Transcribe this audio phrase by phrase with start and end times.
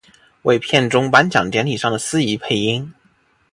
[0.41, 2.91] 为片中颁奖典礼上的司仪配音。